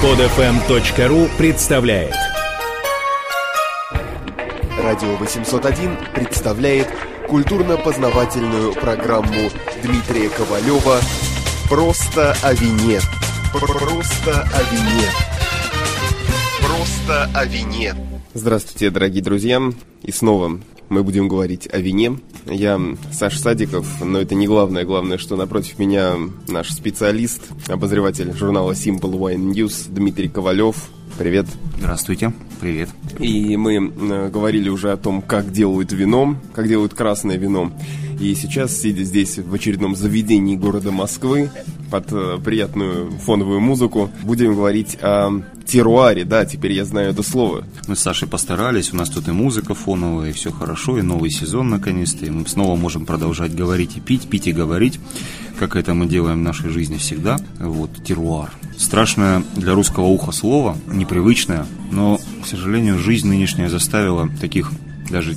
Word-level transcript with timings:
Подфм.ру 0.00 1.28
представляет 1.36 2.14
Радио 4.80 5.16
801 5.16 5.96
представляет 6.14 6.86
культурно-познавательную 7.26 8.74
программу 8.74 9.50
Дмитрия 9.82 10.28
Ковалева 10.28 11.00
«Просто 11.68 12.36
о 12.44 12.54
вине». 12.54 13.00
Просто 13.52 14.42
о 14.42 14.62
вине. 14.72 15.10
Просто 16.60 17.30
о 17.34 17.44
вине. 17.44 17.94
Здравствуйте, 18.34 18.90
дорогие 18.90 19.24
друзья. 19.24 19.60
И 20.04 20.12
снова 20.12 20.60
мы 20.88 21.02
будем 21.02 21.28
говорить 21.28 21.68
о 21.72 21.78
вине. 21.78 22.18
Я 22.46 22.80
Саш 23.12 23.38
Садиков, 23.38 23.86
но 24.04 24.20
это 24.20 24.34
не 24.34 24.46
главное. 24.46 24.84
Главное, 24.84 25.18
что 25.18 25.36
напротив 25.36 25.78
меня 25.78 26.14
наш 26.48 26.70
специалист, 26.70 27.42
обозреватель 27.68 28.32
журнала 28.32 28.72
Simple 28.72 29.12
Wine 29.12 29.52
News 29.52 29.86
Дмитрий 29.88 30.28
Ковалев. 30.28 30.88
Привет. 31.18 31.46
Здравствуйте. 31.78 32.32
Привет. 32.60 32.88
И 33.18 33.56
мы 33.56 33.76
э, 33.76 34.30
говорили 34.30 34.68
уже 34.68 34.92
о 34.92 34.96
том, 34.96 35.22
как 35.22 35.52
делают 35.52 35.92
вино, 35.92 36.36
как 36.54 36.68
делают 36.68 36.94
красное 36.94 37.36
вино. 37.36 37.72
И 38.20 38.34
сейчас, 38.34 38.76
сидя 38.76 39.04
здесь 39.04 39.38
в 39.38 39.52
очередном 39.54 39.94
заведении 39.94 40.56
города 40.56 40.90
Москвы, 40.90 41.50
под 41.90 42.12
э, 42.12 42.38
приятную 42.44 43.10
фоновую 43.18 43.60
музыку, 43.60 44.10
будем 44.22 44.54
говорить 44.54 44.98
о 45.00 45.42
теруаре, 45.66 46.24
да, 46.24 46.44
теперь 46.44 46.72
я 46.72 46.84
знаю 46.84 47.10
это 47.10 47.22
слово. 47.22 47.64
Мы 47.86 47.96
с 47.96 48.00
Сашей 48.00 48.26
постарались, 48.26 48.92
у 48.92 48.96
нас 48.96 49.10
тут 49.10 49.28
и 49.28 49.32
музыка 49.32 49.74
фоновая, 49.74 50.30
и 50.30 50.32
все 50.32 50.50
хорошо, 50.50 50.98
и 50.98 51.02
новый 51.02 51.30
сезон 51.30 51.68
наконец-то, 51.68 52.24
и 52.24 52.30
мы 52.30 52.46
снова 52.46 52.76
можем 52.76 53.04
продолжать 53.04 53.54
говорить 53.54 53.96
и 53.96 54.00
пить, 54.00 54.28
пить 54.28 54.46
и 54.46 54.52
говорить, 54.52 54.98
как 55.58 55.76
это 55.76 55.94
мы 55.94 56.06
делаем 56.06 56.40
в 56.40 56.42
нашей 56.42 56.70
жизни 56.70 56.96
всегда. 56.96 57.36
Вот, 57.58 57.90
теруар. 58.04 58.50
Страшное 58.78 59.42
для 59.56 59.74
русского 59.74 60.06
уха 60.06 60.32
слово, 60.32 60.76
непривычное, 60.86 61.66
но, 61.90 62.18
к 62.42 62.46
сожалению, 62.46 62.98
жизнь 62.98 63.28
нынешняя 63.28 63.68
заставила 63.68 64.28
таких 64.40 64.70
даже 65.10 65.34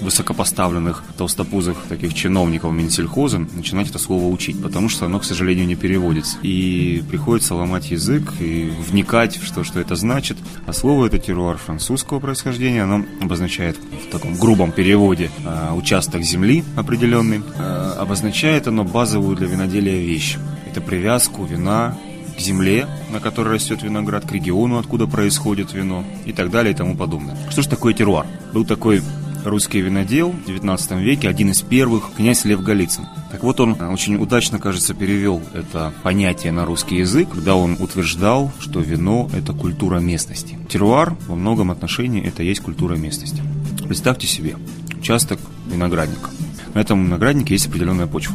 высокопоставленных 0.00 1.02
толстопузых 1.16 1.76
таких 1.88 2.14
чиновников 2.14 2.72
Минсельхоза 2.72 3.38
начинать 3.38 3.90
это 3.90 3.98
слово 3.98 4.26
учить, 4.26 4.60
потому 4.62 4.88
что 4.88 5.06
оно, 5.06 5.18
к 5.18 5.24
сожалению, 5.24 5.66
не 5.66 5.76
переводится. 5.76 6.38
И 6.42 7.02
приходится 7.08 7.54
ломать 7.54 7.90
язык 7.90 8.34
и 8.40 8.72
вникать, 8.88 9.40
что, 9.42 9.64
что 9.64 9.80
это 9.80 9.96
значит. 9.96 10.36
А 10.66 10.72
слово 10.72 11.06
это 11.06 11.18
теруар 11.18 11.56
французского 11.56 12.20
происхождения, 12.20 12.82
оно 12.82 13.04
обозначает 13.20 13.76
в 13.76 14.10
таком 14.10 14.36
грубом 14.36 14.72
переводе 14.72 15.30
э, 15.44 15.72
участок 15.74 16.22
земли 16.22 16.64
определенный. 16.76 17.42
Э, 17.56 17.94
обозначает 17.98 18.68
оно 18.68 18.84
базовую 18.84 19.36
для 19.36 19.46
виноделия 19.46 19.98
вещь. 19.98 20.36
Это 20.70 20.80
привязку 20.80 21.44
вина 21.44 21.96
к 22.36 22.40
земле, 22.40 22.86
на 23.10 23.20
которой 23.20 23.54
растет 23.54 23.82
виноград, 23.82 24.26
к 24.26 24.32
региону, 24.32 24.78
откуда 24.78 25.06
происходит 25.06 25.72
вино 25.72 26.04
и 26.26 26.32
так 26.32 26.50
далее 26.50 26.72
и 26.72 26.76
тому 26.76 26.94
подобное. 26.94 27.36
Что 27.50 27.62
же 27.62 27.68
такое 27.68 27.94
теруар? 27.94 28.26
Был 28.52 28.64
такой 28.64 29.02
русский 29.50 29.80
винодел 29.80 30.30
в 30.30 30.46
19 30.46 30.92
веке, 30.92 31.28
один 31.28 31.50
из 31.50 31.62
первых, 31.62 32.10
князь 32.16 32.44
Лев 32.44 32.62
Голицын. 32.62 33.06
Так 33.30 33.42
вот, 33.42 33.60
он 33.60 33.80
очень 33.80 34.16
удачно, 34.16 34.58
кажется, 34.58 34.94
перевел 34.94 35.42
это 35.54 35.92
понятие 36.02 36.52
на 36.52 36.64
русский 36.64 36.96
язык, 36.96 37.30
когда 37.30 37.54
он 37.54 37.76
утверждал, 37.80 38.52
что 38.60 38.80
вино– 38.80 39.30
это 39.36 39.52
культура 39.52 39.98
местности. 39.98 40.58
Теруар 40.68 41.16
во 41.28 41.34
многом 41.34 41.70
отношении– 41.70 42.24
это 42.26 42.42
есть 42.42 42.60
культура 42.60 42.94
местности. 42.94 43.42
Представьте 43.86 44.26
себе 44.26 44.56
участок 44.98 45.38
виноградника. 45.66 46.30
На 46.74 46.80
этом 46.80 47.04
винограднике 47.04 47.54
есть 47.54 47.66
определенная 47.66 48.06
почва. 48.06 48.34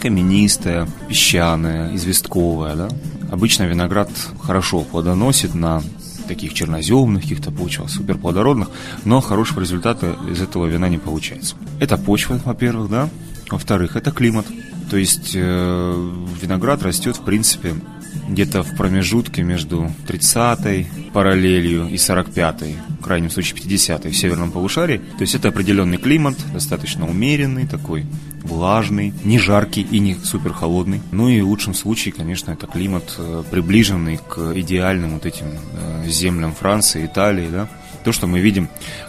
Каменистая, 0.00 0.88
песчаная, 1.08 1.94
известковая, 1.94 2.76
да? 2.76 2.88
Обычно 3.30 3.64
виноград 3.64 4.10
хорошо 4.40 4.82
плодоносит 4.82 5.54
на 5.54 5.82
таких 6.34 6.54
черноземных 6.54 7.22
каких-то 7.22 7.50
почвах, 7.50 7.90
суперплодородных, 7.90 8.70
но 9.04 9.20
хорошего 9.20 9.60
результата 9.60 10.16
из 10.30 10.40
этого 10.40 10.66
вина 10.66 10.88
не 10.88 10.98
получается. 10.98 11.56
Это 11.78 11.98
почва, 11.98 12.40
во-первых, 12.44 12.90
да. 12.90 13.08
Во-вторых, 13.50 13.96
это 13.96 14.10
климат. 14.12 14.46
То 14.90 14.96
есть 14.96 15.32
э, 15.34 16.10
виноград 16.40 16.82
растет, 16.82 17.16
в 17.16 17.22
принципе, 17.22 17.74
где-то 18.28 18.62
в 18.62 18.76
промежутке 18.76 19.42
между 19.42 19.90
30-й 20.06 20.86
параллелью 21.12 21.88
и 21.88 21.94
45-й, 21.94 22.76
в 23.00 23.02
крайнем 23.02 23.30
случае 23.30 23.60
50-й 23.60 24.10
в 24.10 24.16
северном 24.16 24.52
полушарии. 24.52 24.98
То 25.18 25.22
есть 25.22 25.34
это 25.34 25.48
определенный 25.48 25.98
климат, 25.98 26.36
достаточно 26.52 27.08
умеренный 27.08 27.66
такой, 27.66 28.06
влажный, 28.42 29.12
не 29.24 29.38
жаркий 29.38 29.82
и 29.82 29.98
не 29.98 30.14
супер 30.14 30.52
холодный. 30.52 31.00
Ну 31.12 31.28
и 31.28 31.40
в 31.40 31.48
лучшем 31.48 31.74
случае, 31.74 32.12
конечно, 32.12 32.52
это 32.52 32.66
климат 32.66 33.14
э, 33.18 33.42
приближенный 33.50 34.18
к 34.18 34.52
идеальным 34.56 35.14
вот 35.14 35.26
этим 35.26 35.46
э, 35.46 36.08
землям 36.08 36.54
Франции, 36.54 37.06
Италии, 37.06 37.48
да. 37.50 37.68
То, 38.04 38.10
что 38.10 38.26
мы 38.26 38.40
видим 38.40 38.68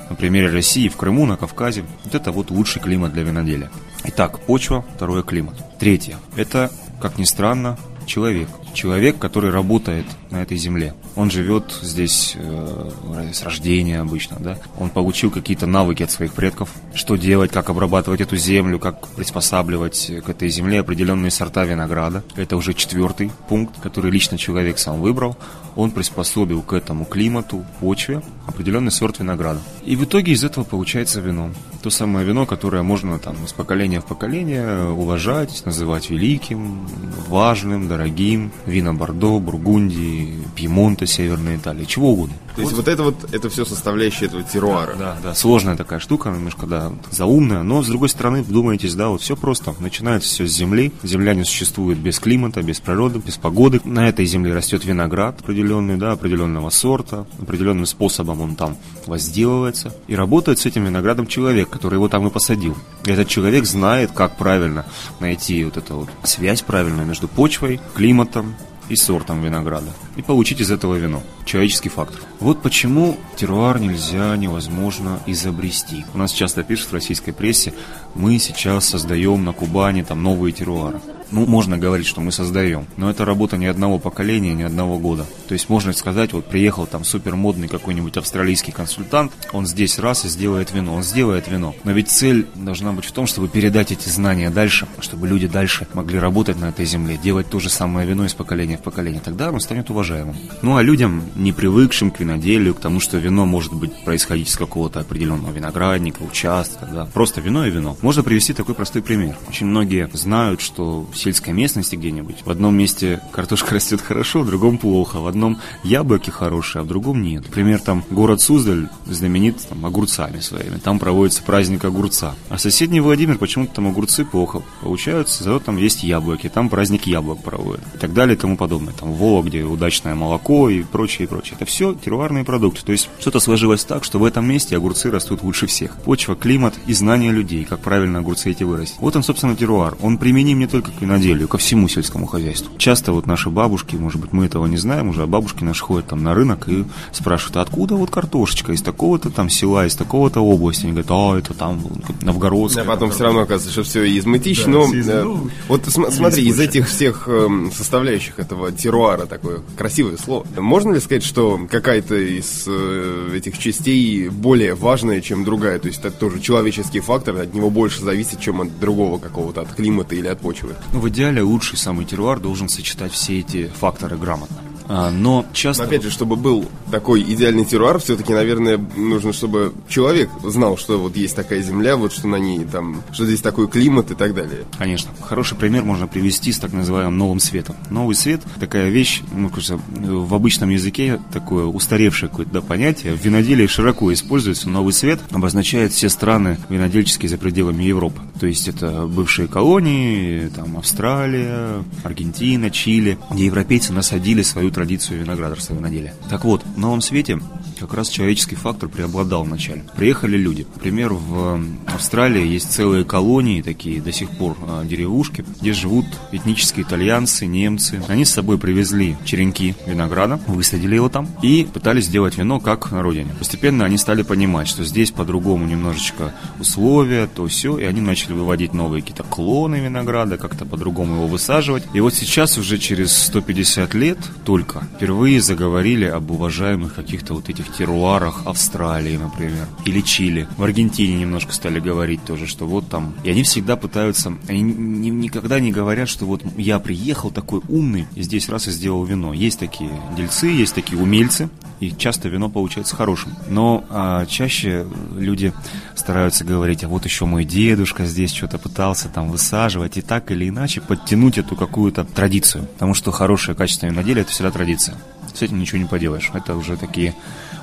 на 0.09 0.15
примере 0.15 0.49
России, 0.49 0.87
в 0.87 0.97
Крыму, 0.97 1.25
на 1.25 1.35
Кавказе, 1.35 1.83
вот 2.03 2.13
это 2.13 2.31
вот 2.31 2.51
лучший 2.51 2.81
климат 2.81 3.13
для 3.13 3.23
виноделия. 3.23 3.71
Итак, 4.03 4.39
почва, 4.41 4.85
второе 4.95 5.23
климат. 5.23 5.55
Третье, 5.79 6.17
это, 6.35 6.71
как 7.01 7.17
ни 7.17 7.23
странно, 7.23 7.77
человек. 8.05 8.47
Человек, 8.73 9.19
который 9.19 9.51
работает 9.51 10.05
на 10.31 10.41
этой 10.41 10.57
земле. 10.57 10.93
Он 11.15 11.29
живет 11.29 11.77
здесь 11.81 12.33
э, 12.35 12.91
с 13.33 13.43
рождения 13.43 13.99
обычно, 13.99 14.37
да. 14.39 14.57
Он 14.77 14.89
получил 14.89 15.31
какие-то 15.31 15.67
навыки 15.67 16.03
от 16.03 16.11
своих 16.11 16.33
предков, 16.33 16.69
что 16.93 17.15
делать, 17.15 17.51
как 17.51 17.69
обрабатывать 17.69 18.21
эту 18.21 18.35
землю, 18.35 18.79
как 18.79 19.07
приспосабливать 19.09 20.11
к 20.25 20.29
этой 20.29 20.49
земле 20.49 20.79
определенные 20.79 21.31
сорта 21.31 21.65
винограда. 21.65 22.23
Это 22.35 22.57
уже 22.57 22.73
четвертый 22.73 23.31
пункт, 23.47 23.79
который 23.81 24.11
лично 24.11 24.37
человек 24.37 24.79
сам 24.79 25.01
выбрал. 25.01 25.37
Он 25.75 25.91
приспособил 25.91 26.61
к 26.61 26.73
этому 26.73 27.05
климату, 27.05 27.65
почве 27.79 28.21
определенный 28.47 28.91
сорт 28.91 29.19
винограда. 29.19 29.59
И 29.85 29.95
в 29.95 30.03
итоге 30.03 30.31
из 30.31 30.43
этого 30.43 30.63
получается 30.63 31.19
вино. 31.19 31.51
То 31.83 31.89
самое 31.89 32.25
вино, 32.25 32.45
которое 32.45 32.81
можно 32.81 33.19
там 33.19 33.35
из 33.43 33.51
поколения 33.51 33.99
в 33.99 34.05
поколение 34.05 34.87
уважать, 34.87 35.63
называть 35.65 36.09
великим, 36.09 36.87
важным, 37.27 37.89
дорогим. 37.89 38.53
Вина 38.65 38.93
Бордо, 38.93 39.37
Бургундии, 39.39 40.33
Пьемонта, 40.55 41.05
Северной 41.05 41.57
Италии, 41.57 41.83
чего 41.83 42.13
угодно. 42.13 42.37
То 42.55 42.61
есть 42.61 42.73
вот, 42.73 42.85
вот 42.85 42.87
это 42.87 43.03
вот, 43.03 43.33
это 43.33 43.49
все 43.49 43.65
составляющая 43.65 44.27
этого 44.27 44.43
теруара. 44.43 44.95
Да, 44.97 45.17
да, 45.21 45.33
сложная 45.33 45.75
такая 45.75 45.99
штука, 45.99 46.29
немножко, 46.29 46.67
да, 46.67 46.93
заумная, 47.11 47.63
но, 47.63 47.81
с 47.81 47.87
другой 47.87 48.09
стороны, 48.09 48.43
вдумайтесь, 48.43 48.93
да, 48.93 49.09
вот 49.09 49.21
все 49.21 49.35
просто. 49.35 49.73
Начинается 49.79 50.29
все 50.29 50.47
с 50.47 50.51
земли, 50.51 50.93
земля 51.03 51.33
не 51.33 51.43
существует 51.43 51.97
без 51.97 52.19
климата, 52.19 52.61
без 52.61 52.79
природы, 52.79 53.19
без 53.19 53.37
погоды. 53.37 53.81
На 53.83 54.07
этой 54.07 54.25
земле 54.25 54.53
растет 54.53 54.85
виноград 54.85 55.41
определенный, 55.41 55.97
да, 55.97 56.11
определенного 56.11 56.69
сорта, 56.69 57.25
определенным 57.41 57.87
способом 57.87 58.39
он 58.39 58.55
там 58.55 58.77
возделывается. 59.07 59.93
И 60.07 60.15
работает 60.15 60.59
с 60.59 60.65
этим 60.65 60.85
виноградом 60.85 61.27
человек, 61.27 61.72
который 61.73 61.95
его 61.95 62.07
там 62.07 62.27
и 62.27 62.29
посадил. 62.29 62.77
Этот 63.03 63.27
человек 63.27 63.65
знает, 63.65 64.11
как 64.11 64.37
правильно 64.37 64.85
найти 65.19 65.65
вот 65.65 65.77
эту 65.77 65.95
вот 65.95 66.09
связь 66.23 66.61
правильную 66.61 67.07
между 67.07 67.27
почвой, 67.27 67.81
климатом, 67.95 68.55
и 68.89 68.95
сортом 68.95 69.41
винограда. 69.41 69.91
И 70.15 70.21
получить 70.21 70.61
из 70.61 70.71
этого 70.71 70.95
вино. 70.95 71.23
Человеческий 71.45 71.89
фактор. 71.89 72.21
Вот 72.39 72.61
почему 72.61 73.17
теруар 73.35 73.79
нельзя, 73.79 74.35
невозможно 74.35 75.19
изобрести. 75.25 76.05
У 76.13 76.17
нас 76.17 76.31
часто 76.31 76.63
пишут 76.63 76.91
в 76.91 76.93
российской 76.93 77.31
прессе, 77.31 77.73
мы 78.13 78.37
сейчас 78.39 78.87
создаем 78.87 79.43
на 79.43 79.53
Кубани 79.53 80.03
там 80.03 80.21
новые 80.21 80.51
теруары. 80.51 80.99
Ну, 81.33 81.47
можно 81.47 81.79
говорить, 81.79 82.05
что 82.05 82.21
мы 82.21 82.31
создаем, 82.31 82.85
но 82.95 83.09
это 83.09 83.25
работа 83.25 83.57
ни 83.57 83.65
одного 83.65 83.97
поколения, 83.97 84.53
ни 84.53 84.61
одного 84.61 84.99
года. 84.99 85.25
То 85.47 85.53
есть 85.53 85.67
можно 85.67 85.91
сказать, 85.91 86.31
вот 86.31 86.45
приехал 86.45 86.85
там 86.85 87.03
супер 87.03 87.35
модный 87.35 87.67
какой-нибудь 87.67 88.17
австралийский 88.17 88.71
консультант, 88.71 89.31
он 89.51 89.65
здесь 89.65 89.97
раз 89.97 90.25
и 90.25 90.29
сделает 90.29 90.71
вино, 90.71 90.93
он 90.93 91.01
сделает 91.01 91.47
вино. 91.47 91.73
Но 91.85 91.91
ведь 91.91 92.09
цель 92.09 92.45
должна 92.53 92.91
быть 92.91 93.05
в 93.05 93.11
том, 93.11 93.25
чтобы 93.25 93.47
передать 93.47 93.91
эти 93.91 94.09
знания 94.09 94.51
дальше, 94.51 94.87
чтобы 94.99 95.27
люди 95.27 95.47
дальше 95.47 95.87
могли 95.95 96.19
работать 96.19 96.59
на 96.59 96.65
этой 96.65 96.85
земле, 96.85 97.17
делать 97.17 97.49
то 97.49 97.59
же 97.59 97.69
самое 97.69 98.07
вино 98.07 98.25
из 98.25 98.35
поколения 98.35 98.77
в 98.77 98.81
поколение. 98.81 99.19
Тогда 99.19 99.49
он 99.49 99.59
станет 99.59 99.89
уважаемым. 99.89 100.35
Ну 100.61 100.75
а 100.75 100.83
людям, 100.83 101.23
не 101.35 101.51
привыкшим 101.51 102.11
к 102.11 102.19
виноделию, 102.19 102.75
к 102.75 102.79
тому, 102.79 102.99
что 102.99 103.17
вино 103.17 103.47
может 103.47 103.73
быть 103.73 104.05
происходить 104.05 104.49
из 104.49 104.55
какого-то 104.55 104.99
определенного 104.99 105.51
виноградника, 105.51 106.21
участка, 106.21 106.85
да, 106.85 107.05
просто 107.11 107.41
вино 107.41 107.65
и 107.65 107.71
вино. 107.71 107.97
Можно 108.03 108.21
привести 108.21 108.53
такой 108.53 108.75
простой 108.75 109.01
пример. 109.01 109.35
Очень 109.49 109.65
многие 109.65 110.07
знают, 110.13 110.61
что 110.61 111.07
сельской 111.23 111.53
местности 111.53 111.95
где-нибудь. 111.95 112.37
В 112.45 112.49
одном 112.49 112.75
месте 112.75 113.21
картошка 113.31 113.75
растет 113.75 114.01
хорошо, 114.01 114.41
в 114.41 114.47
другом 114.47 114.77
плохо. 114.77 115.19
В 115.19 115.27
одном 115.27 115.59
яблоки 115.83 116.29
хорошие, 116.29 116.81
а 116.81 116.83
в 116.83 116.87
другом 116.87 117.23
нет. 117.23 117.43
Например, 117.43 117.79
там 117.79 118.03
город 118.09 118.41
Суздаль 118.41 118.89
знаменит 119.05 119.57
там, 119.67 119.85
огурцами 119.85 120.39
своими. 120.39 120.77
Там 120.77 120.99
проводится 120.99 121.43
праздник 121.43 121.85
огурца. 121.85 122.35
А 122.49 122.57
соседний 122.57 122.99
Владимир 122.99 123.37
почему-то 123.37 123.75
там 123.75 123.87
огурцы 123.87 124.25
плохо 124.25 124.61
получаются, 124.81 125.43
зато 125.43 125.59
там 125.59 125.77
есть 125.77 126.03
яблоки. 126.03 126.49
Там 126.49 126.69
праздник 126.69 127.07
яблок 127.07 127.41
проводят. 127.41 127.83
И 127.95 127.97
так 127.97 128.13
далее 128.13 128.35
и 128.35 128.39
тому 128.39 128.57
подобное. 128.57 128.93
Там 128.93 129.13
Вова, 129.13 129.43
где 129.43 129.63
удачное 129.63 130.15
молоко 130.15 130.69
и 130.69 130.83
прочее, 130.83 131.25
и 131.25 131.29
прочее. 131.29 131.55
Это 131.55 131.65
все 131.65 131.93
теруарные 131.93 132.43
продукты. 132.43 132.83
То 132.83 132.91
есть 132.91 133.09
что-то 133.19 133.39
сложилось 133.39 133.85
так, 133.85 134.03
что 134.03 134.19
в 134.19 134.25
этом 134.25 134.45
месте 134.45 134.75
огурцы 134.75 135.09
растут 135.09 135.43
лучше 135.43 135.67
всех. 135.67 135.95
Почва, 136.03 136.35
климат 136.35 136.73
и 136.85 136.93
знания 136.93 137.31
людей, 137.31 137.63
как 137.63 137.79
правильно 137.79 138.19
огурцы 138.19 138.51
эти 138.51 138.63
вырастить. 138.63 138.97
Вот 138.99 139.15
он, 139.15 139.23
собственно, 139.23 139.55
теруар. 139.55 139.95
Он 140.01 140.17
применим 140.17 140.59
не 140.59 140.67
только 140.67 140.91
к 140.91 141.01
винограду, 141.01 141.12
виноделию, 141.13 141.47
ко 141.47 141.57
всему 141.57 141.87
сельскому 141.87 142.25
хозяйству. 142.25 142.71
Часто 142.77 143.11
вот 143.11 143.27
наши 143.27 143.49
бабушки, 143.49 143.95
может 143.95 144.19
быть, 144.19 144.33
мы 144.33 144.45
этого 144.45 144.65
не 144.65 144.77
знаем 144.77 145.09
уже, 145.09 145.23
а 145.23 145.27
бабушки 145.27 145.63
наши 145.63 145.83
ходят 145.83 146.07
там 146.07 146.23
на 146.23 146.33
рынок 146.33 146.67
и 146.67 146.85
спрашивают, 147.11 147.57
а 147.57 147.61
откуда 147.61 147.95
вот 147.95 148.09
картошечка 148.09 148.71
из 148.73 148.81
такого-то 148.81 149.29
там 149.29 149.49
села, 149.49 149.85
из 149.85 149.95
такого-то 149.95 150.41
области? 150.41 150.83
Они 150.83 150.91
говорят, 150.91 151.11
а, 151.11 151.37
это 151.37 151.53
там 151.53 151.83
Новгородская. 152.21 152.83
А 152.83 152.87
потом 152.87 153.11
все 153.11 153.23
равно 153.23 153.41
оказывается, 153.41 153.71
что 153.71 153.83
все 153.83 154.03
из 154.03 154.25
Мытищ, 154.25 154.65
да, 154.65 154.71
но 154.71 154.93
из, 154.93 155.07
ну, 155.07 155.49
вот 155.67 155.85
см- 155.85 156.11
смотри, 156.11 156.45
из 156.47 156.59
этих 156.59 156.87
всех 156.87 157.23
э, 157.27 157.47
составляющих 157.75 158.39
этого 158.39 158.71
теруара, 158.71 159.25
такое 159.25 159.61
красивое 159.77 160.17
слово, 160.17 160.45
можно 160.57 160.93
ли 160.93 160.99
сказать, 160.99 161.23
что 161.23 161.59
какая-то 161.69 162.15
из 162.15 162.65
э, 162.67 163.31
этих 163.35 163.57
частей 163.57 164.29
более 164.29 164.75
важная, 164.75 165.21
чем 165.21 165.43
другая? 165.43 165.79
То 165.79 165.87
есть 165.87 165.99
это 165.99 166.11
тоже 166.11 166.39
человеческий 166.39 166.99
фактор, 166.99 167.37
от 167.37 167.53
него 167.53 167.69
больше 167.69 168.03
зависит, 168.03 168.39
чем 168.39 168.61
от 168.61 168.79
другого 168.79 169.19
какого-то, 169.19 169.61
от 169.61 169.73
климата 169.73 170.15
или 170.15 170.27
от 170.27 170.39
почвы? 170.39 170.75
Ну, 170.93 170.99
в 170.99 171.09
идеале 171.09 171.41
лучший 171.41 171.79
самый 171.79 172.05
теруар 172.05 172.39
должен 172.39 172.69
сочетать 172.69 173.11
все 173.11 173.39
эти 173.39 173.67
факторы 173.67 174.15
грамотно. 174.15 174.57
А, 174.87 175.11
но 175.11 175.45
часто... 175.53 175.83
Но 175.83 175.89
опять 175.89 176.03
же, 176.03 176.11
чтобы 176.11 176.35
был 176.35 176.69
такой 176.91 177.21
идеальный 177.21 177.65
теруар, 177.65 177.99
все-таки, 177.99 178.33
наверное, 178.33 178.77
нужно, 178.77 179.33
чтобы 179.33 179.73
человек 179.87 180.29
знал, 180.43 180.77
что 180.77 180.99
вот 180.99 181.15
есть 181.15 181.35
такая 181.35 181.61
земля, 181.61 181.95
вот 181.95 182.13
что 182.13 182.27
на 182.27 182.37
ней 182.37 182.65
там, 182.65 183.01
что 183.11 183.25
здесь 183.25 183.41
такой 183.41 183.67
климат 183.67 184.11
и 184.11 184.15
так 184.15 184.33
далее. 184.33 184.65
Конечно. 184.77 185.11
Хороший 185.21 185.57
пример 185.57 185.83
можно 185.83 186.07
привести 186.07 186.51
с 186.51 186.59
так 186.59 186.73
называемым 186.73 187.17
новым 187.17 187.39
светом. 187.39 187.75
Новый 187.89 188.15
свет– 188.15 188.41
такая 188.59 188.89
вещь, 188.89 189.21
ну, 189.35 189.49
кажется, 189.49 189.79
в 189.89 190.33
обычном 190.33 190.69
языке 190.69 191.19
такое 191.31 191.65
устаревшее 191.65 192.29
какое-то 192.29 192.53
да, 192.53 192.61
понятие. 192.61 193.15
В 193.15 193.23
виноделии 193.23 193.67
широко 193.67 194.11
используется 194.13 194.69
новый 194.69 194.93
свет, 194.93 195.19
обозначает 195.31 195.93
все 195.93 196.09
страны 196.09 196.57
винодельческие 196.69 197.29
за 197.29 197.37
пределами 197.37 197.83
Европы. 197.83 198.21
То 198.39 198.47
есть 198.47 198.67
это 198.67 199.05
бывшие 199.07 199.47
колонии, 199.47 200.49
там 200.55 200.77
Австралия, 200.77 201.83
Аргентина, 202.03 202.69
Чили, 202.69 203.17
где 203.31 203.45
европейцы 203.45 203.93
насадили 203.93 204.41
свою 204.41 204.71
традицию 204.73 205.21
виноградарства 205.21 205.75
виноделия. 205.75 206.13
Так 206.29 206.43
вот, 206.45 206.63
в 206.63 206.77
новом 206.77 207.01
свете 207.01 207.39
как 207.79 207.93
раз 207.95 208.09
человеческий 208.09 208.55
фактор 208.55 208.87
преобладал 208.87 209.43
вначале. 209.43 209.83
Приехали 209.95 210.37
люди. 210.37 210.65
Например, 210.73 211.13
в 211.13 211.61
Австралии 211.85 212.45
есть 212.45 212.71
целые 212.71 213.03
колонии 213.03 213.61
такие, 213.61 214.01
до 214.01 214.11
сих 214.11 214.29
пор 214.29 214.57
а, 214.61 214.85
деревушки, 214.85 215.43
где 215.59 215.73
живут 215.73 216.05
этнические 216.31 216.85
итальянцы, 216.85 217.45
немцы. 217.45 218.01
Они 218.07 218.23
с 218.23 218.31
собой 218.31 218.57
привезли 218.57 219.17
черенки 219.25 219.75
винограда, 219.85 220.39
высадили 220.47 220.95
его 220.95 221.09
там 221.09 221.27
и 221.41 221.67
пытались 221.71 222.05
сделать 222.05 222.37
вино 222.37 222.59
как 222.59 222.91
на 222.91 223.01
родине. 223.01 223.35
Постепенно 223.37 223.85
они 223.85 223.97
стали 223.97 224.23
понимать, 224.23 224.67
что 224.67 224.83
здесь 224.85 225.11
по-другому 225.11 225.65
немножечко 225.65 226.33
условия, 226.59 227.27
то 227.27 227.47
все, 227.47 227.77
и 227.77 227.83
они 227.83 228.01
начали 228.01 228.33
выводить 228.33 228.73
новые 228.73 229.01
какие-то 229.01 229.23
клоны 229.23 229.75
винограда, 229.75 230.37
как-то 230.37 230.65
по-другому 230.65 231.15
его 231.15 231.27
высаживать. 231.27 231.83
И 231.93 231.99
вот 231.99 232.13
сейчас 232.13 232.57
уже 232.57 232.77
через 232.77 233.15
150 233.15 233.93
лет 233.93 234.17
только 234.63 234.85
впервые 234.95 235.41
заговорили 235.41 236.05
об 236.05 236.31
уважаемых 236.31 236.95
каких-то 236.95 237.33
вот 237.33 237.49
этих 237.49 237.71
теруарах 237.73 238.43
Австралии, 238.45 239.17
например, 239.17 239.67
или 239.85 240.01
Чили. 240.01 240.47
В 240.57 240.63
Аргентине 240.63 241.19
немножко 241.19 241.53
стали 241.53 241.79
говорить 241.79 242.23
тоже, 242.23 242.47
что 242.47 242.65
вот 242.65 242.87
там... 242.89 243.13
И 243.23 243.29
они 243.29 243.43
всегда 243.43 243.75
пытаются... 243.75 244.33
Они 244.47 244.61
ни, 244.61 245.09
никогда 245.09 245.59
не 245.59 245.71
говорят, 245.71 246.07
что 246.07 246.25
вот 246.25 246.41
я 246.57 246.79
приехал 246.79 247.29
такой 247.31 247.61
умный, 247.67 248.07
и 248.15 248.21
здесь 248.21 248.49
раз 248.49 248.67
и 248.67 248.71
сделал 248.71 249.03
вино. 249.03 249.33
Есть 249.33 249.59
такие 249.59 249.91
дельцы, 250.15 250.47
есть 250.47 250.75
такие 250.75 251.01
умельцы, 251.01 251.49
и 251.79 251.91
часто 251.91 252.29
вино 252.29 252.49
получается 252.49 252.95
хорошим. 252.95 253.33
Но 253.49 253.83
а, 253.89 254.25
чаще 254.25 254.85
люди 255.17 255.53
стараются 255.95 256.45
говорить, 256.45 256.83
а 256.83 256.87
вот 256.87 257.03
еще 257.05 257.25
мой 257.25 257.43
дедушка 257.43 258.05
здесь 258.05 258.33
что-то 258.33 258.57
пытался 258.57 259.09
там 259.09 259.29
высаживать, 259.29 259.97
и 259.97 260.01
так 260.01 260.31
или 260.31 260.47
иначе 260.47 260.79
подтянуть 260.79 261.37
эту 261.37 261.55
какую-то 261.55 262.05
традицию. 262.05 262.65
Потому 262.73 262.93
что 262.93 263.11
хорошее 263.11 263.55
качество 263.55 263.87
виноделия– 263.87 264.21
это 264.23 264.31
всегда 264.31 264.51
традиция. 264.53 264.95
С 265.33 265.41
этим 265.41 265.59
ничего 265.59 265.79
не 265.79 265.85
поделаешь. 265.85 266.29
Это 266.33 266.55
уже 266.55 266.77
такие 266.77 267.15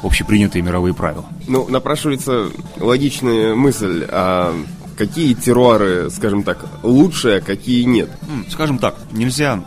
общепринятые 0.02 0.62
мировые 0.62 0.92
правила. 0.94 1.24
Ну, 1.46 1.68
напрашивается 1.68 2.48
логичная 2.78 3.54
мысль, 3.54 4.04
а 4.08 4.54
какие 4.98 5.34
теруары, 5.34 6.10
скажем 6.10 6.42
так, 6.42 6.66
лучшие, 6.82 7.38
а 7.38 7.40
какие 7.40 7.84
нет? 7.84 8.10
Скажем 8.50 8.78
так, 8.78 8.96
нельзя 9.12 9.64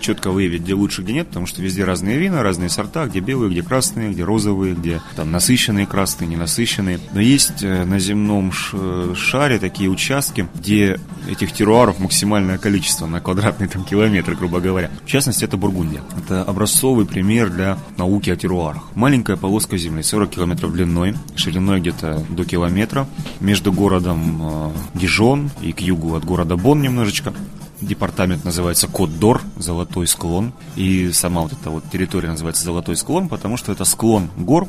четко 0.00 0.30
выявить, 0.30 0.62
где 0.62 0.74
лучше, 0.74 1.02
где 1.02 1.12
нет, 1.12 1.28
потому 1.28 1.46
что 1.46 1.62
везде 1.62 1.84
разные 1.84 2.18
вина, 2.18 2.42
разные 2.42 2.68
сорта, 2.68 3.06
где 3.06 3.20
белые, 3.20 3.50
где 3.50 3.62
красные, 3.62 4.12
где 4.12 4.24
розовые, 4.24 4.74
где 4.74 5.00
там 5.16 5.30
насыщенные 5.30 5.86
красные, 5.86 6.28
ненасыщенные. 6.28 7.00
Но 7.12 7.20
есть 7.20 7.62
э, 7.62 7.84
на 7.84 7.98
земном 7.98 8.52
э, 8.72 9.14
шаре 9.16 9.58
такие 9.58 9.90
участки, 9.90 10.46
где 10.54 10.98
этих 11.28 11.52
теруаров 11.52 11.98
максимальное 11.98 12.58
количество 12.58 13.06
на 13.06 13.20
квадратный 13.20 13.68
там 13.68 13.84
километр, 13.84 14.34
грубо 14.34 14.60
говоря. 14.60 14.90
В 15.04 15.06
частности, 15.06 15.44
это 15.44 15.56
Бургундия. 15.56 16.02
Это 16.16 16.42
образцовый 16.42 17.06
пример 17.06 17.50
для 17.50 17.78
науки 17.96 18.30
о 18.30 18.36
теруарах. 18.36 18.84
Маленькая 18.94 19.36
полоска 19.36 19.76
земли, 19.76 20.02
40 20.02 20.30
километров 20.30 20.72
длиной, 20.72 21.14
шириной 21.36 21.80
где-то 21.80 22.24
до 22.28 22.44
километра, 22.44 23.06
между 23.40 23.72
городом 23.72 24.72
э, 24.94 24.98
Дижон 24.98 25.50
и 25.62 25.72
к 25.72 25.80
югу 25.80 26.14
от 26.14 26.24
города 26.24 26.56
Бон 26.56 26.82
немножечко. 26.82 27.32
Департамент 27.80 28.44
называется 28.44 28.88
Кот-Дор, 28.88 29.42
Золотой 29.56 30.06
склон. 30.06 30.52
И 30.76 31.10
сама 31.12 31.42
вот 31.42 31.52
эта 31.52 31.70
вот 31.70 31.84
территория 31.90 32.28
называется 32.28 32.64
Золотой 32.64 32.96
склон, 32.96 33.28
потому 33.28 33.56
что 33.56 33.72
это 33.72 33.84
склон 33.84 34.30
гор, 34.36 34.68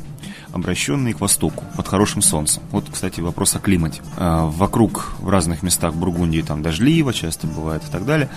обращенный 0.52 1.12
к 1.12 1.20
востоку, 1.20 1.64
под 1.76 1.88
хорошим 1.88 2.22
солнцем. 2.22 2.62
Вот, 2.70 2.84
кстати, 2.90 3.20
вопрос 3.20 3.54
о 3.56 3.58
климате. 3.58 4.02
А, 4.16 4.46
вокруг 4.46 5.12
в 5.20 5.28
разных 5.28 5.62
местах 5.62 5.94
Бургундии 5.94 6.42
там 6.42 6.62
дождливо, 6.62 7.12
часто 7.12 7.46
бывает 7.46 7.82
и 7.88 7.90
так 7.90 8.04
далее. 8.04 8.28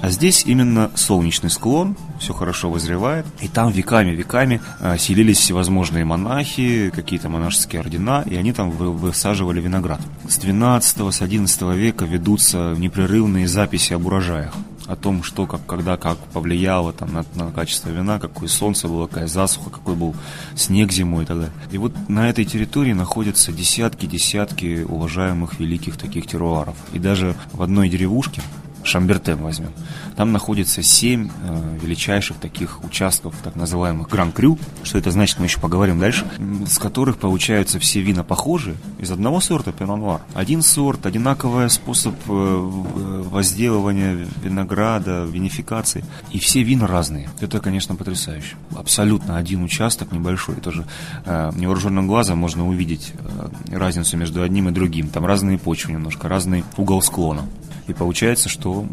А 0.00 0.10
здесь 0.10 0.44
именно 0.46 0.90
солнечный 0.94 1.50
склон, 1.50 1.96
все 2.18 2.32
хорошо 2.32 2.70
вызревает. 2.70 3.24
И 3.40 3.48
там 3.48 3.70
веками-веками 3.70 4.60
а, 4.80 4.98
селились 4.98 5.38
всевозможные 5.38 6.04
монахи, 6.04 6.90
какие-то 6.94 7.28
монашеские 7.28 7.80
ордена, 7.80 8.24
и 8.26 8.36
они 8.36 8.52
там 8.52 8.70
высаживали 8.70 9.60
виноград. 9.60 10.00
С 10.28 10.38
12 10.38 11.14
с 11.14 11.22
11 11.22 11.62
века 11.76 12.04
ведутся 12.04 12.74
непрерывные 12.76 13.46
записи 13.46 13.92
об 13.92 14.06
урожаях 14.06 14.52
о 14.86 14.96
том, 14.96 15.22
что, 15.22 15.46
как, 15.46 15.64
когда, 15.66 15.96
как 15.96 16.18
повлияло 16.18 16.92
там, 16.92 17.12
на, 17.12 17.24
на 17.34 17.50
качество 17.50 17.90
вина, 17.90 18.18
какое 18.18 18.48
солнце 18.48 18.88
было, 18.88 19.06
какая 19.06 19.26
засуха, 19.26 19.70
какой 19.70 19.94
был 19.94 20.14
снег 20.54 20.92
зимой 20.92 21.24
и 21.24 21.26
так 21.26 21.36
далее. 21.38 21.54
И 21.70 21.78
вот 21.78 21.92
на 22.08 22.28
этой 22.28 22.44
территории 22.44 22.92
находятся 22.92 23.52
десятки-десятки 23.52 24.84
уважаемых 24.84 25.58
великих 25.60 25.96
таких 25.96 26.26
теруаров. 26.26 26.76
И 26.92 26.98
даже 26.98 27.34
в 27.52 27.62
одной 27.62 27.88
деревушке, 27.88 28.42
Шамбертен 28.84 29.38
возьмем. 29.38 29.72
Там 30.16 30.32
находится 30.32 30.82
семь 30.82 31.30
э, 31.42 31.78
величайших 31.80 32.36
таких 32.38 32.84
участков, 32.84 33.34
так 33.42 33.56
называемых 33.56 34.08
Гран-Крю. 34.08 34.58
Что 34.82 34.98
это 34.98 35.10
значит, 35.10 35.38
мы 35.38 35.46
еще 35.46 35.60
поговорим 35.60 35.98
дальше. 35.98 36.26
С 36.66 36.78
которых 36.78 37.18
получаются 37.18 37.78
все 37.78 38.00
вина 38.00 38.24
похожие 38.24 38.76
из 38.98 39.10
одного 39.10 39.40
сорта 39.40 39.72
пино 39.72 40.20
Один 40.34 40.62
сорт, 40.62 41.06
одинаковый 41.06 41.70
способ 41.70 42.14
э, 42.28 43.22
возделывания 43.30 44.26
винограда, 44.42 45.24
винификации. 45.24 46.04
И 46.30 46.38
все 46.38 46.62
вина 46.62 46.86
разные. 46.86 47.30
Это, 47.40 47.60
конечно, 47.60 47.94
потрясающе. 47.94 48.56
Абсолютно 48.76 49.36
один 49.36 49.62
участок 49.62 50.12
небольшой. 50.12 50.56
Тоже 50.56 50.86
э, 51.24 51.52
невооруженным 51.56 52.06
глазом 52.06 52.38
можно 52.38 52.68
увидеть 52.68 53.12
э, 53.18 53.76
разницу 53.76 54.16
между 54.16 54.42
одним 54.42 54.68
и 54.68 54.72
другим. 54.72 55.08
Там 55.08 55.24
разные 55.24 55.58
почвы 55.58 55.92
немножко, 55.92 56.28
разный 56.28 56.64
угол 56.76 57.02
склона. 57.02 57.42
И 57.86 57.92
получается, 57.92 58.48
что 58.48 58.86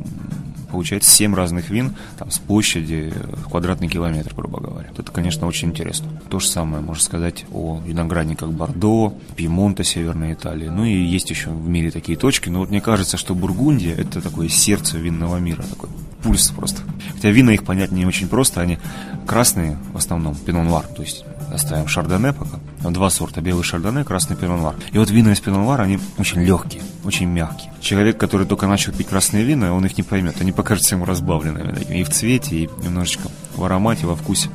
получается 0.72 1.12
7 1.12 1.34
разных 1.34 1.70
вин 1.70 1.96
там, 2.18 2.32
с 2.32 2.40
площади 2.40 3.14
квадратный 3.50 3.88
километр, 3.88 4.34
грубо 4.36 4.60
говоря. 4.60 4.90
Это, 4.98 5.12
конечно, 5.12 5.48
очень 5.48 5.70
интересно. 5.70 6.10
То 6.30 6.40
же 6.40 6.48
самое 6.48 6.84
можно 6.84 7.04
сказать 7.04 7.46
о 7.52 7.82
виноградниках 7.86 8.52
Бордо, 8.52 9.14
Пьемонта, 9.36 9.84
Северной 9.84 10.34
Италии. 10.34 10.68
Ну 10.68 10.86
и 10.86 10.94
есть 10.94 11.30
еще 11.30 11.50
в 11.50 11.68
мире 11.68 11.92
такие 11.92 12.18
точки. 12.18 12.50
Но 12.50 12.60
вот 12.60 12.70
мне 12.70 12.82
кажется, 12.82 13.18
что 13.18 13.36
Бургундия– 13.36 13.96
это 13.98 14.22
такое 14.22 14.50
сердце 14.50 14.98
винного 14.98 15.38
мира, 15.38 15.64
такой 15.64 15.90
пульс 16.22 16.52
просто. 16.52 16.84
Хотя 17.14 17.30
вина 17.32 17.52
их 17.52 17.64
понять 17.64 17.92
не 17.92 18.06
очень 18.06 18.28
просто, 18.28 18.62
они 18.62 18.78
красные 19.26 19.78
в 19.94 19.98
основном, 19.98 20.36
пино 20.36 20.84
то 20.96 21.02
есть 21.02 21.24
оставим 21.52 21.88
шардоне 21.88 22.34
пока. 22.34 22.60
Два 22.90 23.10
сорта, 23.10 23.42
белый 23.42 23.64
шардоне, 23.64 24.04
красный 24.04 24.36
пино 24.36 24.76
И 24.92 24.98
вот 24.98 25.10
вина 25.10 25.32
из 25.32 25.40
пино 25.40 25.72
они 25.74 26.00
очень 26.18 26.42
легкие, 26.42 26.82
очень 27.04 27.28
мягкие. 27.28 27.72
Человек, 27.82 28.18
который 28.18 28.46
только 28.46 28.68
начал 28.68 28.94
пить 28.94 29.08
красные 29.08 29.44
вина, 29.44 29.74
он 29.74 29.86
их 29.86 29.98
не 29.98 30.04
поймет. 30.04 30.36
Они 30.40 30.52
покажутся 30.52 30.96
ему 30.96 31.06
разбавленными 31.06 31.82
и 31.90 32.04
в 32.04 32.10
цвете, 32.10 32.56
и 32.56 32.70
немножечко 32.84 33.30
в 33.56 33.64
аромате, 33.64 34.06
во 34.06 34.16
вкусе. 34.16 34.50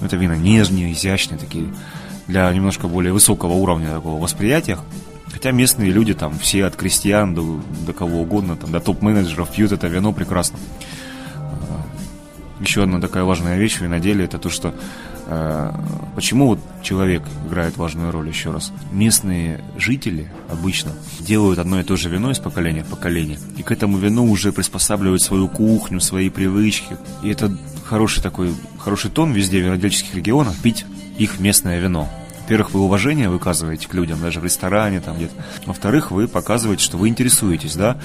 Но 0.00 0.06
это 0.06 0.16
вина 0.16 0.36
нежные, 0.36 0.92
изящные 0.92 1.38
такие, 1.38 1.72
для 2.26 2.52
немножко 2.52 2.88
более 2.88 3.12
высокого 3.12 3.52
уровня 3.52 3.94
такого 3.94 4.20
восприятия. 4.22 4.78
Хотя 5.32 5.50
местные 5.50 5.90
люди 5.90 6.14
там 6.14 6.38
все 6.38 6.64
от 6.64 6.74
крестьян 6.74 7.34
до, 7.34 7.60
до 7.86 7.92
кого 7.92 8.22
угодно, 8.22 8.56
там, 8.56 8.72
до 8.72 8.80
топ-менеджеров 8.80 9.50
пьют 9.50 9.72
это 9.72 9.86
вино 9.86 10.12
прекрасно. 10.12 10.58
еще 12.60 12.82
одна 12.82 13.00
такая 13.00 13.24
важная 13.24 13.58
вещь 13.58 13.76
в 13.76 13.82
виноделии, 13.82 14.24
это 14.24 14.38
то, 14.38 14.50
что 14.50 14.74
почему 16.14 16.48
вот 16.48 16.58
человек 16.82 17.22
играет 17.46 17.76
важную 17.76 18.10
роль, 18.10 18.28
еще 18.28 18.50
раз. 18.50 18.72
Местные 18.92 19.62
жители 19.76 20.30
обычно 20.50 20.92
делают 21.20 21.58
одно 21.58 21.80
и 21.80 21.84
то 21.84 21.96
же 21.96 22.08
вино 22.08 22.30
из 22.30 22.38
поколения 22.38 22.82
в 22.82 22.88
поколение, 22.88 23.38
и 23.56 23.62
к 23.62 23.70
этому 23.70 23.98
вину 23.98 24.30
уже 24.30 24.52
приспосабливают 24.52 25.22
свою 25.22 25.48
кухню, 25.48 26.00
свои 26.00 26.30
привычки. 26.30 26.96
И 27.22 27.28
это 27.28 27.56
хороший 27.84 28.22
такой, 28.22 28.54
хороший 28.78 29.10
тон 29.10 29.32
везде 29.32 29.60
в 29.60 29.64
винодельческих 29.64 30.14
регионах 30.14 30.56
пить 30.62 30.86
их 31.18 31.40
местное 31.40 31.78
вино. 31.78 32.08
Во-первых, 32.42 32.72
вы 32.72 32.80
уважение 32.80 33.28
выказываете 33.28 33.88
к 33.88 33.92
людям, 33.92 34.20
даже 34.22 34.40
в 34.40 34.44
ресторане 34.44 35.00
там 35.00 35.16
где-то. 35.16 35.34
Во-вторых, 35.66 36.10
вы 36.10 36.26
показываете, 36.28 36.82
что 36.82 36.96
вы 36.96 37.08
интересуетесь, 37.08 37.76
да, 37.76 37.98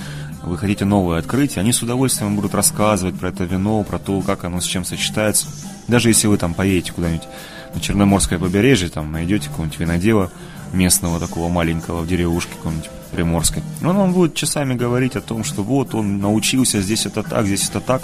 вы 0.44 0.58
хотите 0.58 0.84
новое 0.84 1.20
открыть, 1.20 1.58
они 1.58 1.72
с 1.72 1.82
удовольствием 1.82 2.36
будут 2.36 2.54
рассказывать 2.54 3.18
про 3.18 3.30
это 3.30 3.46
вино, 3.46 3.82
про 3.84 4.00
то, 4.00 4.20
как 4.20 4.44
оно 4.44 4.60
с 4.60 4.66
чем 4.66 4.84
сочетается. 4.84 5.48
Даже 5.88 6.10
если 6.10 6.28
вы 6.28 6.38
там 6.38 6.54
поедете 6.54 6.94
куда-нибудь 6.94 7.28
на 7.74 7.82
Черноморское 7.82 8.40
побережье, 8.40 8.90
там 8.90 9.12
найдете 9.12 9.50
какого-нибудь 9.50 9.80
винодела 9.80 10.32
местного 10.72 11.20
такого 11.20 11.50
маленького 11.50 12.02
в 12.02 12.08
деревушке 12.08 12.54
какой-нибудь 12.56 12.90
приморской. 13.12 13.64
Он 13.84 13.96
вам 13.96 14.14
будет 14.14 14.36
часами 14.36 14.74
говорить 14.74 15.16
о 15.16 15.22
том, 15.22 15.44
что 15.44 15.64
вот 15.64 15.94
он 15.94 16.20
научился, 16.20 16.82
здесь 16.82 17.06
это 17.06 17.24
так, 17.24 17.46
здесь 17.46 17.70
это 17.70 17.80
так. 17.80 18.02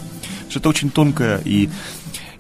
Что 0.50 0.60
это 0.60 0.70
очень 0.70 0.90
тонкая 0.90 1.42
и 1.44 1.70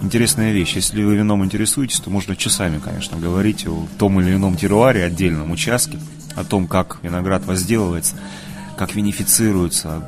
интересная 0.01 0.51
вещь. 0.51 0.75
Если 0.75 1.03
вы 1.03 1.15
вином 1.15 1.43
интересуетесь, 1.43 1.99
то 1.99 2.09
можно 2.09 2.35
часами, 2.35 2.79
конечно, 2.79 3.17
говорить 3.17 3.67
о 3.67 3.87
том 3.97 4.19
или 4.21 4.33
ином 4.33 4.55
теруаре, 4.55 5.03
отдельном 5.03 5.51
участке, 5.51 5.99
о 6.35 6.43
том, 6.43 6.67
как 6.67 6.99
виноград 7.01 7.45
возделывается, 7.45 8.15
как 8.77 8.95
винифицируется, 8.95 10.03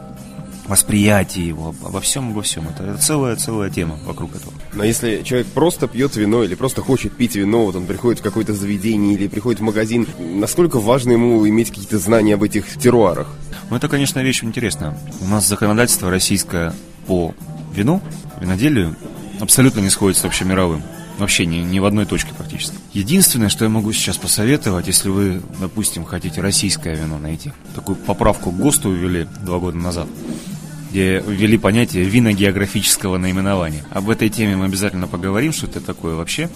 восприятие 0.72 1.50
его, 1.50 1.76
обо 1.84 2.00
всем, 2.00 2.30
обо 2.30 2.42
всем. 2.42 2.66
Это 2.70 2.98
целая-целая 2.98 3.70
тема 3.70 4.00
вокруг 4.06 4.34
этого. 4.34 4.54
Но 4.74 4.86
если 4.86 5.22
человек 5.22 5.48
просто 5.48 5.90
пьет 5.90 6.16
вино 6.16 6.46
или 6.46 6.56
просто 6.56 6.82
хочет 6.82 7.12
пить 7.12 7.36
вино, 7.36 7.66
вот 7.66 7.76
он 7.76 7.86
приходит 7.86 8.22
в 8.22 8.24
какое-то 8.24 8.54
заведение 8.54 9.16
или 9.16 9.28
приходит 9.28 9.60
в 9.60 9.64
магазин, 9.64 10.08
насколько 10.18 10.80
важно 10.80 11.12
ему 11.12 11.46
иметь 11.50 11.72
какие-то 11.72 12.00
знания 12.00 12.36
об 12.36 12.44
этих 12.44 12.78
теруарах? 12.78 13.28
Ну, 13.70 13.76
это, 13.76 13.90
конечно, 13.90 14.22
вещь 14.22 14.46
интересная. 14.46 14.98
У 15.20 15.28
нас 15.28 15.46
законодательство 15.46 16.10
российское 16.10 16.74
по 17.06 17.36
вину, 17.74 18.02
виноделию, 18.40 18.96
абсолютно 19.42 19.82
не 19.82 19.90
сходится 19.90 20.24
с 20.24 20.26
общемировым. 20.26 20.84
Вообще 21.18 21.46
ни, 21.46 21.58
ни 21.58 21.80
в 21.80 21.86
одной 21.86 22.06
точке 22.06 22.34
практически. 22.34 22.78
Единственное, 22.94 23.50
что 23.50 23.66
я 23.66 23.70
могу 23.70 23.92
сейчас 23.92 24.18
посоветовать, 24.18 24.88
если 24.88 25.10
вы, 25.10 25.42
допустим, 25.60 26.06
хотите 26.06 26.40
российское 26.40 26.96
вино 26.96 27.20
найти, 27.20 27.52
такую 27.76 27.98
поправку 27.98 28.52
к 28.52 28.58
ГОСТу 28.58 28.92
ввели 28.92 29.28
два 29.42 29.60
года 29.60 29.78
назад, 29.78 30.08
где 30.92 31.24
ввели 31.26 31.58
понятие 31.58 32.04
виногеографического 32.04 33.18
наименования. 33.18 33.84
Об 33.92 34.10
этой 34.10 34.30
теме 34.30 34.58
мы 34.58 34.66
обязательно 34.66 35.08
поговорим, 35.08 35.54
что 35.54 35.66
это 35.66 35.80
такое 35.80 36.16
вообще. 36.16 36.50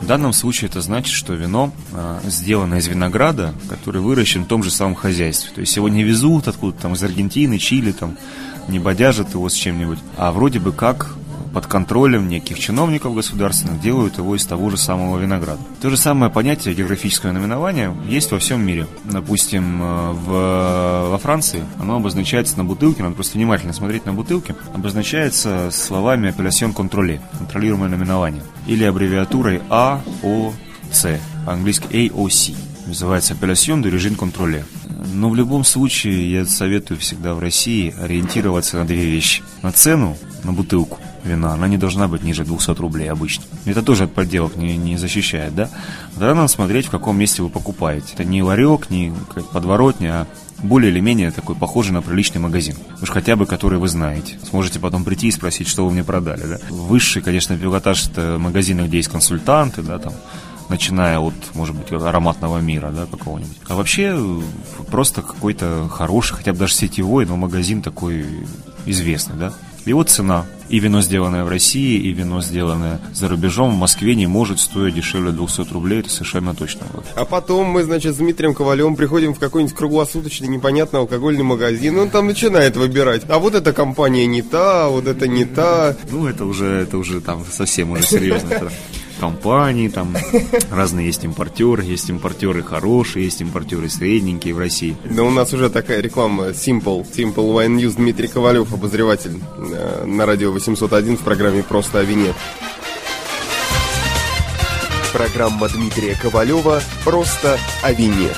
В 0.00 0.06
данном 0.06 0.32
случае 0.32 0.68
это 0.68 0.80
значит, 0.80 1.14
что 1.14 1.34
вино 1.34 1.72
э, 1.92 2.20
сделано 2.24 2.74
из 2.74 2.88
винограда, 2.88 3.54
который 3.68 4.02
выращен 4.02 4.44
в 4.44 4.48
том 4.48 4.64
же 4.64 4.72
самом 4.72 4.96
хозяйстве. 4.96 5.52
То 5.54 5.60
есть 5.60 5.76
его 5.76 5.88
не 5.88 6.02
везут 6.02 6.48
откуда-то 6.48 6.82
там 6.82 6.94
из 6.94 7.02
Аргентины, 7.04 7.58
Чили, 7.58 7.92
там 7.92 8.16
не 8.66 8.80
бодяжат 8.80 9.34
его 9.34 9.48
с 9.48 9.54
чем-нибудь, 9.54 9.98
а 10.16 10.32
вроде 10.32 10.58
бы 10.58 10.72
как 10.72 11.14
под 11.52 11.66
контролем 11.66 12.28
неких 12.28 12.58
чиновников 12.58 13.14
государственных 13.14 13.80
делают 13.80 14.18
его 14.18 14.36
из 14.36 14.44
того 14.44 14.70
же 14.70 14.76
самого 14.76 15.18
винограда. 15.18 15.60
То 15.80 15.90
же 15.90 15.96
самое 15.96 16.30
понятие 16.30 16.74
географического 16.74 17.32
наименования 17.32 17.94
есть 18.06 18.30
во 18.30 18.38
всем 18.38 18.64
мире. 18.64 18.86
Допустим, 19.04 19.82
э, 19.82 20.12
в, 20.12 21.08
во 21.10 21.18
Франции 21.18 21.64
оно 21.80 21.96
обозначается 21.96 22.56
на 22.58 22.64
бутылке, 22.64 23.02
надо 23.02 23.14
просто 23.14 23.38
внимательно 23.38 23.72
смотреть 23.72 24.06
на 24.06 24.12
бутылке, 24.12 24.54
обозначается 24.74 25.70
словами 25.72 26.30
апелляцион 26.30 26.72
контроле, 26.72 27.20
контролируемое 27.38 27.88
наименование, 27.88 28.42
или 28.66 28.84
аббревиатурой 28.84 29.60
AOC, 29.68 31.18
по-английски 31.44 31.86
AOC 31.90 32.56
называется 32.86 33.34
апелляцион 33.34 33.82
de 33.82 33.90
режим 33.90 34.14
контроле. 34.14 34.64
Но 35.12 35.28
в 35.28 35.36
любом 35.36 35.64
случае 35.64 36.30
я 36.32 36.44
советую 36.46 36.98
всегда 36.98 37.34
в 37.34 37.38
России 37.38 37.94
ориентироваться 38.00 38.78
на 38.78 38.86
две 38.86 39.04
вещи. 39.04 39.42
На 39.62 39.72
цену, 39.72 40.16
на 40.42 40.52
бутылку 40.52 40.98
вина, 41.28 41.52
она 41.52 41.68
не 41.68 41.76
должна 41.76 42.08
быть 42.08 42.22
ниже 42.22 42.44
200 42.44 42.70
рублей 42.80 43.10
обычно. 43.10 43.44
Это 43.64 43.82
тоже 43.82 44.04
от 44.04 44.12
подделок 44.12 44.56
не, 44.56 44.76
не 44.76 44.96
защищает, 44.96 45.54
да? 45.54 45.70
Тогда 46.14 46.34
надо 46.34 46.48
смотреть, 46.48 46.86
в 46.86 46.90
каком 46.90 47.16
месте 47.18 47.42
вы 47.42 47.48
покупаете. 47.48 48.14
Это 48.14 48.24
не 48.24 48.42
ларек, 48.42 48.90
не 48.90 49.12
подворотня, 49.52 50.22
а 50.22 50.26
более 50.62 50.90
или 50.90 51.00
менее 51.00 51.30
такой 51.30 51.54
похожий 51.54 51.92
на 51.92 52.02
приличный 52.02 52.40
магазин. 52.40 52.76
Уж 53.00 53.10
хотя 53.10 53.36
бы 53.36 53.46
который 53.46 53.78
вы 53.78 53.88
знаете. 53.88 54.38
Сможете 54.48 54.80
потом 54.80 55.04
прийти 55.04 55.28
и 55.28 55.32
спросить, 55.32 55.68
что 55.68 55.84
вы 55.84 55.92
мне 55.92 56.04
продали, 56.04 56.44
да? 56.44 56.58
Высший, 56.70 57.22
конечно, 57.22 57.56
пилотаж 57.56 58.08
это 58.08 58.38
магазины, 58.38 58.82
где 58.82 58.96
есть 58.96 59.08
консультанты, 59.08 59.82
да, 59.82 59.98
там, 59.98 60.12
начиная 60.68 61.18
от, 61.18 61.34
может 61.54 61.74
быть, 61.74 61.92
ароматного 61.92 62.58
мира, 62.58 62.90
да, 62.90 63.06
какого-нибудь. 63.06 63.56
А 63.68 63.74
вообще 63.74 64.18
просто 64.90 65.22
какой-то 65.22 65.88
хороший, 65.88 66.36
хотя 66.36 66.52
бы 66.52 66.58
даже 66.58 66.74
сетевой, 66.74 67.24
но 67.24 67.36
магазин 67.36 67.82
такой 67.82 68.26
известный, 68.86 69.36
да. 69.36 69.52
И 69.88 69.92
вот 69.94 70.10
цена. 70.10 70.44
И 70.68 70.80
вино, 70.80 71.00
сделанное 71.00 71.44
в 71.44 71.48
России, 71.48 71.98
и 71.98 72.12
вино, 72.12 72.42
сделанное 72.42 73.00
за 73.14 73.26
рубежом, 73.26 73.70
в 73.70 73.78
Москве 73.78 74.14
не 74.14 74.26
может 74.26 74.60
стоить 74.60 74.94
дешевле 74.94 75.32
200 75.32 75.72
рублей, 75.72 76.00
это 76.00 76.10
совершенно 76.10 76.54
точно. 76.54 76.86
Вот. 76.92 77.06
А 77.14 77.24
потом 77.24 77.68
мы, 77.68 77.84
значит, 77.84 78.14
с 78.14 78.18
Дмитрием 78.18 78.52
Ковалевым 78.52 78.96
приходим 78.96 79.32
в 79.32 79.38
какой-нибудь 79.38 79.74
круглосуточный 79.74 80.48
непонятный 80.48 81.00
алкогольный 81.00 81.42
магазин, 81.42 81.96
и 81.96 82.00
он 82.00 82.10
там 82.10 82.26
начинает 82.26 82.76
выбирать. 82.76 83.22
А 83.30 83.38
вот 83.38 83.54
эта 83.54 83.72
компания 83.72 84.26
не 84.26 84.42
та, 84.42 84.84
а 84.84 84.88
вот 84.90 85.06
это 85.06 85.26
не 85.26 85.46
та. 85.46 85.96
Ну, 86.10 86.26
это 86.26 86.44
уже, 86.44 86.66
это 86.66 86.98
уже 86.98 87.22
там 87.22 87.46
совсем 87.50 87.92
уже 87.92 88.02
серьезно 88.02 88.50
компании, 89.18 89.88
там 89.88 90.16
разные 90.70 91.06
есть 91.06 91.24
импортеры, 91.24 91.84
есть 91.84 92.08
импортеры 92.10 92.62
хорошие, 92.62 93.24
есть 93.24 93.40
импортеры 93.40 93.88
средненькие 93.88 94.54
в 94.54 94.58
России. 94.58 94.96
Да 95.04 95.22
у 95.22 95.30
нас 95.30 95.52
уже 95.52 95.70
такая 95.70 96.00
реклама 96.00 96.48
Simple, 96.48 97.06
Simple 97.10 97.34
Wine 97.34 97.76
News, 97.76 97.96
Дмитрий 97.96 98.28
Ковалев, 98.28 98.72
обозреватель 98.72 99.38
э, 99.58 100.04
на 100.06 100.26
радио 100.26 100.52
801 100.52 101.16
в 101.16 101.20
программе 101.20 101.62
«Просто 101.62 102.00
о 102.00 102.04
вине». 102.04 102.32
Программа 105.12 105.68
Дмитрия 105.68 106.14
Ковалева 106.20 106.80
«Просто 107.04 107.58
о 107.82 107.92
вине». 107.92 108.28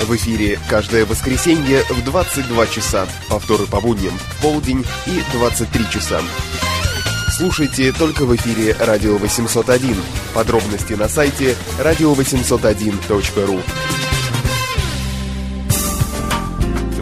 В 0.00 0.14
эфире 0.16 0.58
каждое 0.68 1.06
воскресенье 1.06 1.82
в 1.88 2.04
22 2.04 2.66
часа, 2.66 3.06
повторы 3.30 3.66
по 3.66 3.80
будням 3.80 4.12
в 4.12 4.42
полдень 4.42 4.84
и 5.06 5.22
23 5.32 5.84
часа. 5.90 6.20
Слушайте 7.36 7.90
только 7.90 8.26
в 8.26 8.36
эфире 8.36 8.76
«Радио 8.78 9.16
801». 9.16 9.96
Подробности 10.34 10.92
на 10.92 11.08
сайте 11.08 11.56
radio801.ru 11.80 13.60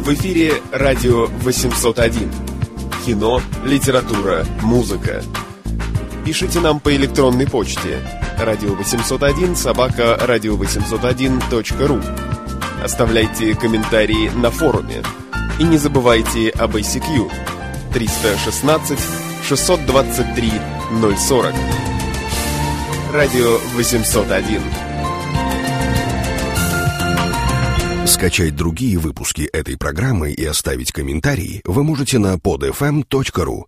В 0.00 0.14
эфире 0.14 0.54
«Радио 0.72 1.26
801». 1.26 2.32
Кино, 3.04 3.42
литература, 3.66 4.46
музыка. 4.62 5.22
Пишите 6.24 6.60
нам 6.60 6.80
по 6.80 6.96
электронной 6.96 7.46
почте 7.46 7.98
радио 8.38 8.72
801 8.74 9.54
собака 9.54 10.16
радио 10.18 10.56
801.ру 10.56 12.00
Оставляйте 12.82 13.54
комментарии 13.54 14.30
на 14.30 14.50
форуме. 14.50 15.02
И 15.58 15.64
не 15.64 15.76
забывайте 15.76 16.48
об 16.48 16.74
ICQ 16.76 17.30
316 17.92 19.31
623 19.42 20.52
040. 21.18 21.54
Радио 23.12 23.58
801. 23.74 24.62
Скачать 28.06 28.54
другие 28.54 28.98
выпуски 28.98 29.42
этой 29.42 29.76
программы 29.76 30.32
и 30.32 30.44
оставить 30.44 30.92
комментарии 30.92 31.60
вы 31.64 31.82
можете 31.82 32.18
на 32.18 32.34
podfm.ru. 32.34 33.60